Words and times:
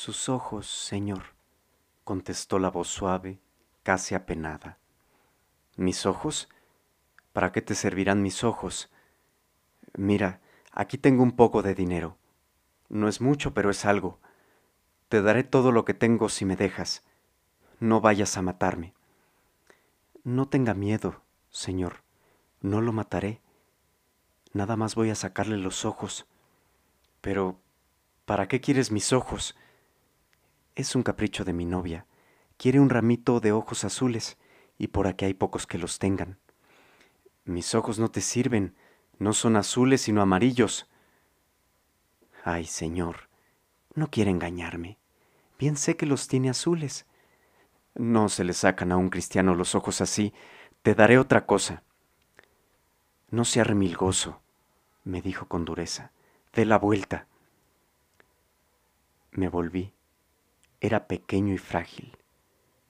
Sus 0.00 0.28
ojos, 0.28 0.68
señor, 0.68 1.34
contestó 2.04 2.60
la 2.60 2.70
voz 2.70 2.86
suave, 2.86 3.40
casi 3.82 4.14
apenada. 4.14 4.78
¿Mis 5.76 6.06
ojos? 6.06 6.48
¿Para 7.32 7.50
qué 7.50 7.62
te 7.62 7.74
servirán 7.74 8.22
mis 8.22 8.44
ojos? 8.44 8.92
Mira, 9.94 10.40
aquí 10.70 10.98
tengo 10.98 11.24
un 11.24 11.32
poco 11.32 11.62
de 11.62 11.74
dinero. 11.74 12.16
No 12.88 13.08
es 13.08 13.20
mucho, 13.20 13.54
pero 13.54 13.70
es 13.70 13.84
algo. 13.84 14.20
Te 15.08 15.20
daré 15.20 15.42
todo 15.42 15.72
lo 15.72 15.84
que 15.84 15.94
tengo 15.94 16.28
si 16.28 16.44
me 16.44 16.54
dejas. 16.54 17.02
No 17.80 18.00
vayas 18.00 18.36
a 18.36 18.42
matarme. 18.42 18.94
No 20.22 20.48
tenga 20.48 20.74
miedo, 20.74 21.22
señor. 21.50 22.04
No 22.60 22.82
lo 22.82 22.92
mataré. 22.92 23.40
Nada 24.52 24.76
más 24.76 24.94
voy 24.94 25.10
a 25.10 25.16
sacarle 25.16 25.56
los 25.56 25.84
ojos. 25.84 26.28
Pero, 27.20 27.58
¿para 28.26 28.46
qué 28.46 28.60
quieres 28.60 28.92
mis 28.92 29.12
ojos? 29.12 29.56
Es 30.78 30.94
un 30.94 31.02
capricho 31.02 31.44
de 31.44 31.52
mi 31.52 31.64
novia. 31.64 32.06
Quiere 32.56 32.78
un 32.78 32.88
ramito 32.88 33.40
de 33.40 33.50
ojos 33.50 33.82
azules, 33.82 34.38
y 34.78 34.86
por 34.86 35.08
aquí 35.08 35.24
hay 35.24 35.34
pocos 35.34 35.66
que 35.66 35.76
los 35.76 35.98
tengan. 35.98 36.38
Mis 37.44 37.74
ojos 37.74 37.98
no 37.98 38.12
te 38.12 38.20
sirven, 38.20 38.76
no 39.18 39.32
son 39.32 39.56
azules 39.56 40.02
sino 40.02 40.22
amarillos. 40.22 40.88
Ay, 42.44 42.64
señor, 42.64 43.28
no 43.96 44.08
quiere 44.08 44.30
engañarme. 44.30 44.98
Bien 45.58 45.76
sé 45.76 45.96
que 45.96 46.06
los 46.06 46.28
tiene 46.28 46.48
azules. 46.48 47.06
No 47.96 48.28
se 48.28 48.44
le 48.44 48.52
sacan 48.52 48.92
a 48.92 48.96
un 48.96 49.10
cristiano 49.10 49.56
los 49.56 49.74
ojos 49.74 50.00
así. 50.00 50.32
Te 50.82 50.94
daré 50.94 51.18
otra 51.18 51.44
cosa. 51.44 51.82
No 53.32 53.44
sea 53.44 53.64
remilgoso, 53.64 54.40
me 55.02 55.22
dijo 55.22 55.48
con 55.48 55.64
dureza. 55.64 56.12
Dé 56.52 56.64
la 56.64 56.78
vuelta. 56.78 57.26
Me 59.32 59.48
volví. 59.48 59.97
Era 60.80 61.08
pequeño 61.08 61.54
y 61.54 61.58
frágil. 61.58 62.16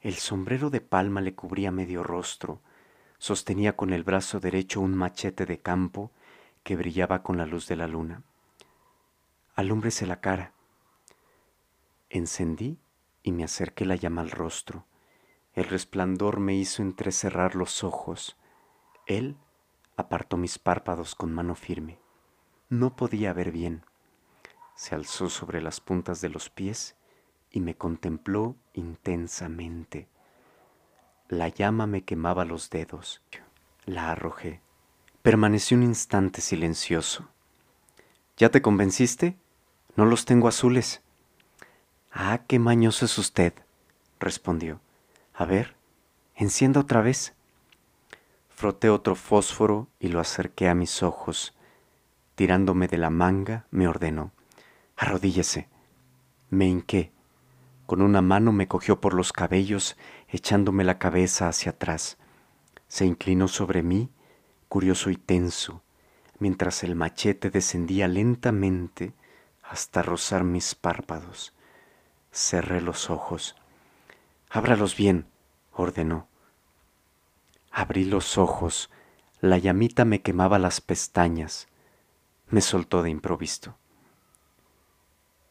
El 0.02 0.14
sombrero 0.14 0.68
de 0.68 0.82
palma 0.82 1.22
le 1.22 1.34
cubría 1.34 1.70
medio 1.70 2.02
rostro. 2.02 2.60
Sostenía 3.16 3.76
con 3.76 3.94
el 3.94 4.04
brazo 4.04 4.40
derecho 4.40 4.80
un 4.80 4.94
machete 4.94 5.46
de 5.46 5.58
campo 5.58 6.12
que 6.62 6.76
brillaba 6.76 7.22
con 7.22 7.38
la 7.38 7.46
luz 7.46 7.66
de 7.66 7.76
la 7.76 7.88
luna. 7.88 8.22
Alúmbrese 9.54 10.06
la 10.06 10.20
cara. 10.20 10.52
Encendí 12.10 12.78
y 13.22 13.32
me 13.32 13.42
acerqué 13.42 13.86
la 13.86 13.96
llama 13.96 14.20
al 14.20 14.30
rostro. 14.30 14.84
El 15.54 15.64
resplandor 15.64 16.40
me 16.40 16.54
hizo 16.54 16.82
entrecerrar 16.82 17.56
los 17.56 17.82
ojos. 17.82 18.36
Él 19.06 19.38
apartó 19.96 20.36
mis 20.36 20.58
párpados 20.58 21.14
con 21.14 21.32
mano 21.32 21.54
firme. 21.54 21.98
No 22.68 22.96
podía 22.96 23.32
ver 23.32 23.50
bien. 23.50 23.82
Se 24.74 24.94
alzó 24.94 25.30
sobre 25.30 25.62
las 25.62 25.80
puntas 25.80 26.20
de 26.20 26.28
los 26.28 26.50
pies 26.50 26.97
y 27.50 27.60
me 27.60 27.74
contempló 27.74 28.56
intensamente. 28.74 30.08
La 31.28 31.48
llama 31.48 31.86
me 31.86 32.02
quemaba 32.02 32.44
los 32.44 32.70
dedos. 32.70 33.22
La 33.84 34.10
arrojé. 34.12 34.60
Permanecí 35.22 35.74
un 35.74 35.82
instante 35.82 36.40
silencioso. 36.40 37.28
¿Ya 38.36 38.50
te 38.50 38.62
convenciste? 38.62 39.36
No 39.96 40.04
los 40.04 40.24
tengo 40.24 40.48
azules. 40.48 41.02
Ah, 42.12 42.40
qué 42.46 42.58
mañoso 42.58 43.04
es 43.04 43.18
usted, 43.18 43.52
respondió. 44.20 44.80
A 45.34 45.44
ver, 45.44 45.76
encienda 46.34 46.80
otra 46.80 47.02
vez. 47.02 47.34
Froté 48.48 48.88
otro 48.88 49.14
fósforo 49.14 49.88
y 50.00 50.08
lo 50.08 50.20
acerqué 50.20 50.68
a 50.68 50.74
mis 50.74 51.02
ojos. 51.02 51.54
Tirándome 52.34 52.88
de 52.88 52.98
la 52.98 53.10
manga, 53.10 53.66
me 53.70 53.86
ordenó. 53.86 54.32
Arrodíllese. 54.96 55.68
Me 56.50 56.66
hinqué. 56.66 57.12
Con 57.88 58.02
una 58.02 58.20
mano 58.20 58.52
me 58.52 58.68
cogió 58.68 59.00
por 59.00 59.14
los 59.14 59.32
cabellos, 59.32 59.96
echándome 60.28 60.84
la 60.84 60.98
cabeza 60.98 61.48
hacia 61.48 61.70
atrás. 61.70 62.18
Se 62.86 63.06
inclinó 63.06 63.48
sobre 63.48 63.82
mí, 63.82 64.10
curioso 64.68 65.08
y 65.08 65.16
tenso, 65.16 65.82
mientras 66.38 66.84
el 66.84 66.96
machete 66.96 67.48
descendía 67.48 68.06
lentamente 68.06 69.14
hasta 69.62 70.02
rozar 70.02 70.44
mis 70.44 70.74
párpados. 70.74 71.54
Cerré 72.30 72.82
los 72.82 73.08
ojos. 73.08 73.56
Ábralos 74.50 74.94
bien, 74.94 75.26
ordenó. 75.72 76.28
Abrí 77.70 78.04
los 78.04 78.36
ojos, 78.36 78.90
la 79.40 79.56
llamita 79.56 80.04
me 80.04 80.20
quemaba 80.20 80.58
las 80.58 80.82
pestañas. 80.82 81.68
Me 82.50 82.60
soltó 82.60 83.02
de 83.02 83.08
improviso. 83.08 83.78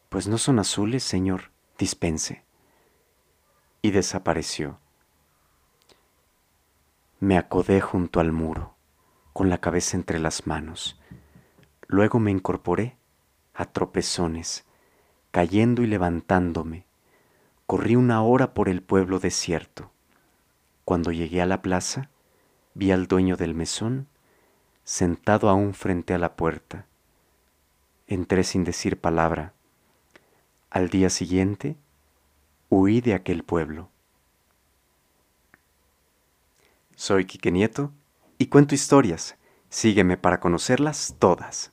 Pues 0.08 0.28
no 0.28 0.38
son 0.38 0.60
azules, 0.60 1.02
señor, 1.02 1.50
dispense. 1.78 2.42
Y 3.80 3.92
desapareció. 3.92 4.78
Me 7.20 7.38
acodé 7.38 7.80
junto 7.80 8.20
al 8.20 8.32
muro, 8.32 8.74
con 9.32 9.48
la 9.48 9.58
cabeza 9.58 9.96
entre 9.96 10.18
las 10.18 10.46
manos. 10.46 11.00
Luego 11.86 12.18
me 12.18 12.30
incorporé 12.30 12.96
a 13.54 13.64
tropezones, 13.64 14.64
cayendo 15.30 15.82
y 15.82 15.86
levantándome, 15.86 16.86
Corrí 17.66 17.96
una 17.96 18.22
hora 18.22 18.54
por 18.54 18.70
el 18.70 18.82
pueblo 18.82 19.18
desierto. 19.18 19.90
Cuando 20.86 21.12
llegué 21.12 21.42
a 21.42 21.46
la 21.46 21.60
plaza, 21.60 22.08
vi 22.72 22.92
al 22.92 23.08
dueño 23.08 23.36
del 23.36 23.54
mesón 23.54 24.08
sentado 24.84 25.50
aún 25.50 25.74
frente 25.74 26.14
a 26.14 26.18
la 26.18 26.34
puerta. 26.34 26.86
Entré 28.06 28.42
sin 28.42 28.64
decir 28.64 28.98
palabra. 28.98 29.52
Al 30.70 30.90
día 30.90 31.08
siguiente, 31.08 31.78
huí 32.68 33.00
de 33.00 33.14
aquel 33.14 33.42
pueblo. 33.42 33.88
Soy 36.94 37.24
Quique 37.24 37.50
Nieto 37.50 37.92
y 38.36 38.48
cuento 38.48 38.74
historias. 38.74 39.36
Sígueme 39.70 40.18
para 40.18 40.40
conocerlas 40.40 41.16
todas. 41.18 41.72